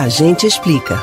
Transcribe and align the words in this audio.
A 0.00 0.08
gente 0.08 0.46
explica. 0.46 0.98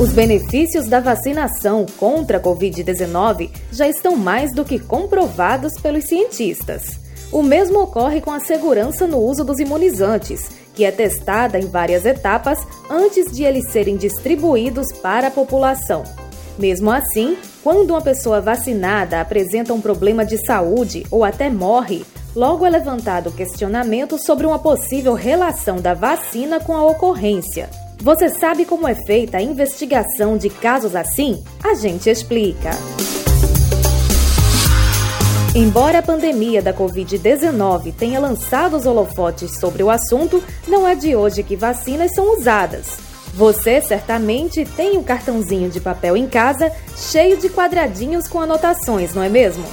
Os 0.00 0.10
benefícios 0.10 0.88
da 0.88 0.98
vacinação 0.98 1.86
contra 1.96 2.38
a 2.38 2.40
Covid-19 2.40 3.50
já 3.70 3.86
estão 3.86 4.16
mais 4.16 4.52
do 4.52 4.64
que 4.64 4.80
comprovados 4.80 5.74
pelos 5.80 6.08
cientistas. 6.08 6.98
O 7.30 7.40
mesmo 7.40 7.80
ocorre 7.80 8.20
com 8.20 8.32
a 8.32 8.40
segurança 8.40 9.06
no 9.06 9.18
uso 9.18 9.44
dos 9.44 9.60
imunizantes, 9.60 10.50
que 10.74 10.84
é 10.84 10.90
testada 10.90 11.56
em 11.56 11.66
várias 11.66 12.04
etapas 12.04 12.58
antes 12.90 13.30
de 13.30 13.44
eles 13.44 13.70
serem 13.70 13.96
distribuídos 13.96 14.88
para 15.00 15.28
a 15.28 15.30
população. 15.30 16.02
Mesmo 16.58 16.90
assim, 16.90 17.36
quando 17.62 17.90
uma 17.90 18.00
pessoa 18.00 18.40
vacinada 18.40 19.20
apresenta 19.20 19.72
um 19.72 19.80
problema 19.80 20.24
de 20.24 20.36
saúde 20.44 21.06
ou 21.10 21.24
até 21.24 21.48
morre, 21.48 22.04
logo 22.34 22.66
é 22.66 22.70
levantado 22.70 23.28
o 23.28 23.32
questionamento 23.32 24.18
sobre 24.18 24.46
uma 24.46 24.58
possível 24.58 25.14
relação 25.14 25.76
da 25.76 25.94
vacina 25.94 26.60
com 26.60 26.74
a 26.74 26.84
ocorrência. 26.84 27.68
Você 28.00 28.28
sabe 28.28 28.64
como 28.64 28.88
é 28.88 28.94
feita 28.94 29.38
a 29.38 29.42
investigação 29.42 30.36
de 30.36 30.50
casos 30.50 30.96
assim? 30.96 31.42
A 31.62 31.74
gente 31.74 32.10
explica. 32.10 32.70
Embora 35.54 35.98
a 35.98 36.02
pandemia 36.02 36.62
da 36.62 36.72
Covid-19 36.72 37.94
tenha 37.94 38.18
lançado 38.18 38.74
os 38.74 38.86
holofotes 38.86 39.58
sobre 39.60 39.82
o 39.82 39.90
assunto, 39.90 40.42
não 40.66 40.88
é 40.88 40.94
de 40.94 41.14
hoje 41.14 41.42
que 41.42 41.54
vacinas 41.54 42.14
são 42.14 42.38
usadas. 42.38 43.11
Você 43.34 43.80
certamente 43.80 44.64
tem 44.64 44.98
um 44.98 45.02
cartãozinho 45.02 45.70
de 45.70 45.80
papel 45.80 46.16
em 46.16 46.28
casa 46.28 46.70
cheio 46.94 47.38
de 47.38 47.48
quadradinhos 47.48 48.28
com 48.28 48.40
anotações, 48.40 49.14
não 49.14 49.22
é 49.22 49.28
mesmo? 49.30 49.64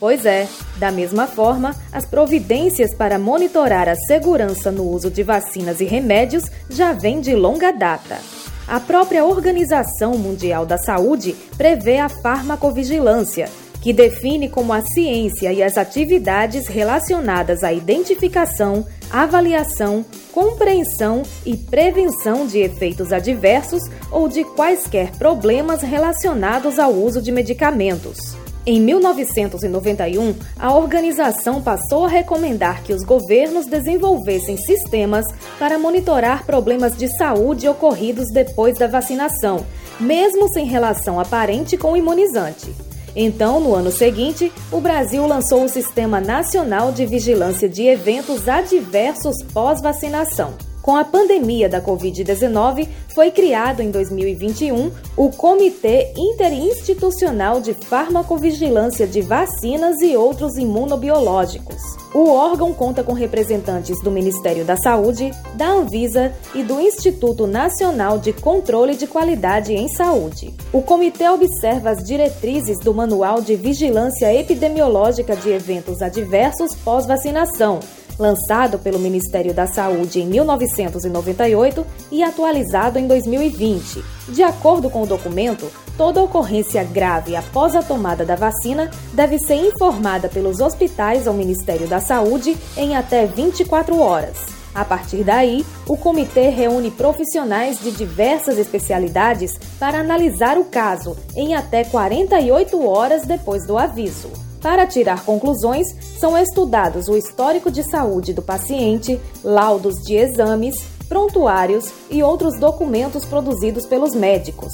Pois 0.00 0.26
é, 0.26 0.48
da 0.76 0.90
mesma 0.90 1.28
forma, 1.28 1.76
as 1.92 2.04
providências 2.04 2.92
para 2.92 3.16
monitorar 3.16 3.88
a 3.88 3.94
segurança 3.94 4.72
no 4.72 4.82
uso 4.82 5.10
de 5.10 5.22
vacinas 5.22 5.80
e 5.80 5.84
remédios 5.84 6.44
já 6.68 6.92
vêm 6.92 7.20
de 7.20 7.34
longa 7.36 7.70
data. 7.70 8.18
A 8.66 8.80
própria 8.80 9.24
Organização 9.24 10.18
Mundial 10.18 10.66
da 10.66 10.76
Saúde 10.76 11.36
prevê 11.56 11.98
a 11.98 12.08
farmacovigilância, 12.08 13.48
que 13.84 13.92
define 13.92 14.48
como 14.48 14.72
a 14.72 14.80
ciência 14.80 15.52
e 15.52 15.62
as 15.62 15.76
atividades 15.76 16.66
relacionadas 16.66 17.62
à 17.62 17.70
identificação, 17.70 18.86
avaliação, 19.10 20.02
compreensão 20.32 21.22
e 21.44 21.54
prevenção 21.54 22.46
de 22.46 22.60
efeitos 22.60 23.12
adversos 23.12 23.82
ou 24.10 24.26
de 24.26 24.42
quaisquer 24.42 25.10
problemas 25.18 25.82
relacionados 25.82 26.78
ao 26.78 26.94
uso 26.94 27.20
de 27.20 27.30
medicamentos. 27.30 28.16
Em 28.64 28.80
1991, 28.80 30.34
a 30.58 30.74
organização 30.74 31.60
passou 31.60 32.06
a 32.06 32.08
recomendar 32.08 32.82
que 32.82 32.94
os 32.94 33.04
governos 33.04 33.66
desenvolvessem 33.66 34.56
sistemas 34.56 35.26
para 35.58 35.78
monitorar 35.78 36.46
problemas 36.46 36.96
de 36.96 37.14
saúde 37.18 37.68
ocorridos 37.68 38.32
depois 38.32 38.78
da 38.78 38.86
vacinação, 38.86 39.66
mesmo 40.00 40.48
sem 40.54 40.64
relação 40.64 41.20
aparente 41.20 41.76
com 41.76 41.92
o 41.92 41.96
imunizante. 41.98 42.72
Então, 43.16 43.60
no 43.60 43.74
ano 43.74 43.92
seguinte, 43.92 44.52
o 44.72 44.80
Brasil 44.80 45.26
lançou 45.26 45.64
o 45.64 45.68
Sistema 45.68 46.20
Nacional 46.20 46.92
de 46.92 47.06
Vigilância 47.06 47.68
de 47.68 47.84
Eventos 47.86 48.48
Adversos 48.48 49.42
pós-vacinação. 49.52 50.54
Com 50.84 50.96
a 50.96 51.02
pandemia 51.02 51.66
da 51.66 51.80
Covid-19, 51.80 52.86
foi 53.14 53.30
criado 53.30 53.80
em 53.80 53.90
2021 53.90 54.90
o 55.16 55.30
Comitê 55.30 56.12
Interinstitucional 56.14 57.58
de 57.58 57.72
Farmacovigilância 57.72 59.06
de 59.06 59.22
Vacinas 59.22 60.02
e 60.02 60.14
Outros 60.14 60.58
Imunobiológicos. 60.58 61.80
O 62.12 62.28
órgão 62.28 62.74
conta 62.74 63.02
com 63.02 63.14
representantes 63.14 63.98
do 64.02 64.10
Ministério 64.10 64.62
da 64.62 64.76
Saúde, 64.76 65.30
da 65.54 65.70
Anvisa 65.70 66.34
e 66.54 66.62
do 66.62 66.78
Instituto 66.78 67.46
Nacional 67.46 68.18
de 68.18 68.34
Controle 68.34 68.94
de 68.94 69.06
Qualidade 69.06 69.72
em 69.72 69.88
Saúde. 69.88 70.52
O 70.70 70.82
comitê 70.82 71.26
observa 71.30 71.92
as 71.92 72.04
diretrizes 72.04 72.78
do 72.80 72.92
Manual 72.92 73.40
de 73.40 73.56
Vigilância 73.56 74.34
Epidemiológica 74.34 75.34
de 75.34 75.48
Eventos 75.48 76.02
Adversos 76.02 76.74
pós-vacinação 76.84 77.80
lançado 78.18 78.78
pelo 78.78 78.98
Ministério 78.98 79.52
da 79.52 79.66
Saúde 79.66 80.20
em 80.20 80.26
1998 80.26 81.86
e 82.10 82.22
atualizado 82.22 82.98
em 82.98 83.06
2020. 83.06 84.02
De 84.28 84.42
acordo 84.42 84.88
com 84.88 85.02
o 85.02 85.06
documento, 85.06 85.70
toda 85.96 86.22
ocorrência 86.22 86.84
grave 86.84 87.36
após 87.36 87.74
a 87.74 87.82
tomada 87.82 88.24
da 88.24 88.36
vacina 88.36 88.90
deve 89.12 89.38
ser 89.38 89.56
informada 89.56 90.28
pelos 90.28 90.60
hospitais 90.60 91.26
ao 91.26 91.34
Ministério 91.34 91.86
da 91.86 92.00
Saúde 92.00 92.56
em 92.76 92.96
até 92.96 93.26
24 93.26 93.98
horas. 94.00 94.54
A 94.74 94.84
partir 94.84 95.22
daí, 95.22 95.64
o 95.86 95.96
comitê 95.96 96.48
reúne 96.48 96.90
profissionais 96.90 97.78
de 97.78 97.92
diversas 97.92 98.58
especialidades 98.58 99.56
para 99.78 100.00
analisar 100.00 100.58
o 100.58 100.64
caso 100.64 101.16
em 101.36 101.54
até 101.54 101.84
48 101.84 102.84
horas 102.84 103.24
depois 103.24 103.64
do 103.66 103.78
aviso. 103.78 104.53
Para 104.64 104.86
tirar 104.86 105.26
conclusões, 105.26 105.94
são 106.18 106.38
estudados 106.38 107.06
o 107.06 107.18
histórico 107.18 107.70
de 107.70 107.82
saúde 107.82 108.32
do 108.32 108.40
paciente, 108.40 109.20
laudos 109.44 109.96
de 109.96 110.14
exames, 110.14 110.74
prontuários 111.06 111.92
e 112.08 112.22
outros 112.22 112.58
documentos 112.58 113.26
produzidos 113.26 113.84
pelos 113.84 114.14
médicos. 114.14 114.72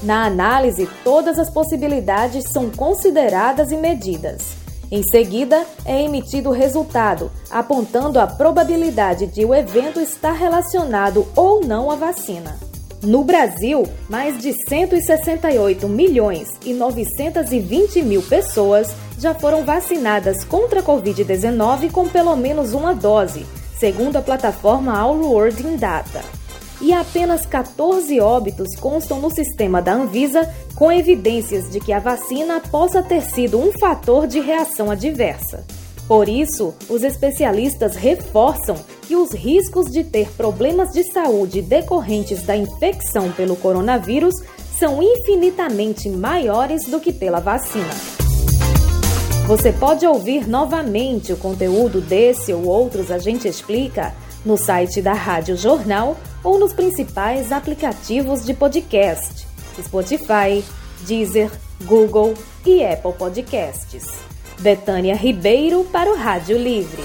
Na 0.00 0.26
análise, 0.26 0.88
todas 1.02 1.40
as 1.40 1.50
possibilidades 1.50 2.44
são 2.52 2.70
consideradas 2.70 3.72
e 3.72 3.76
medidas. 3.76 4.52
Em 4.92 5.02
seguida, 5.02 5.66
é 5.84 6.00
emitido 6.00 6.50
o 6.50 6.52
resultado, 6.52 7.28
apontando 7.50 8.20
a 8.20 8.28
probabilidade 8.28 9.26
de 9.26 9.44
o 9.44 9.52
evento 9.52 9.98
estar 9.98 10.34
relacionado 10.34 11.26
ou 11.34 11.66
não 11.66 11.90
à 11.90 11.96
vacina. 11.96 12.71
No 13.02 13.24
Brasil, 13.24 13.82
mais 14.08 14.38
de 14.38 14.52
168 14.68 15.88
milhões 15.88 16.48
e 16.64 16.72
920 16.72 18.00
mil 18.00 18.22
pessoas 18.22 18.94
já 19.18 19.34
foram 19.34 19.64
vacinadas 19.64 20.44
contra 20.44 20.78
a 20.78 20.82
Covid-19 20.84 21.90
com 21.90 22.08
pelo 22.08 22.36
menos 22.36 22.72
uma 22.72 22.94
dose, 22.94 23.44
segundo 23.76 24.18
a 24.18 24.22
plataforma 24.22 24.96
All 24.96 25.16
World 25.16 25.66
in 25.66 25.76
Data. 25.76 26.22
E 26.80 26.92
apenas 26.92 27.44
14 27.44 28.20
óbitos 28.20 28.76
constam 28.78 29.20
no 29.20 29.30
sistema 29.30 29.82
da 29.82 29.94
Anvisa, 29.94 30.48
com 30.76 30.92
evidências 30.92 31.68
de 31.70 31.80
que 31.80 31.92
a 31.92 31.98
vacina 31.98 32.60
possa 32.60 33.02
ter 33.02 33.22
sido 33.22 33.58
um 33.58 33.72
fator 33.80 34.28
de 34.28 34.38
reação 34.38 34.92
adversa. 34.92 35.64
Por 36.06 36.28
isso, 36.28 36.72
os 36.88 37.02
especialistas 37.02 37.96
reforçam 37.96 38.76
que 39.02 39.16
os 39.16 39.32
riscos 39.32 39.86
de 39.86 40.04
ter 40.04 40.30
problemas 40.30 40.90
de 40.92 41.04
saúde 41.12 41.60
decorrentes 41.60 42.42
da 42.44 42.56
infecção 42.56 43.30
pelo 43.32 43.56
coronavírus 43.56 44.34
são 44.78 45.02
infinitamente 45.02 46.08
maiores 46.08 46.86
do 46.86 46.98
que 46.98 47.12
pela 47.12 47.40
vacina. 47.40 47.90
Você 49.46 49.72
pode 49.72 50.06
ouvir 50.06 50.48
novamente 50.48 51.32
o 51.32 51.36
conteúdo 51.36 52.00
desse 52.00 52.52
ou 52.52 52.64
outros 52.64 53.10
A 53.10 53.18
Gente 53.18 53.46
Explica 53.46 54.14
no 54.44 54.56
site 54.56 55.02
da 55.02 55.12
Rádio 55.12 55.56
Jornal 55.56 56.16
ou 56.42 56.58
nos 56.58 56.72
principais 56.72 57.52
aplicativos 57.52 58.44
de 58.44 58.54
podcast: 58.54 59.46
Spotify, 59.82 60.64
Deezer, 61.06 61.50
Google 61.84 62.34
e 62.64 62.84
Apple 62.84 63.12
Podcasts. 63.12 64.06
Betânia 64.60 65.16
Ribeiro 65.16 65.84
para 65.84 66.10
o 66.10 66.16
Rádio 66.16 66.56
Livre. 66.56 67.02